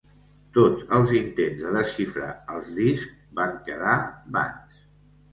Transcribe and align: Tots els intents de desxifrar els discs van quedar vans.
Tots 0.53 0.85
els 0.99 1.11
intents 1.17 1.59
de 1.65 1.73
desxifrar 1.75 2.29
els 2.53 2.71
discs 2.77 3.11
van 3.41 3.53
quedar 3.69 3.93
vans. 4.39 4.81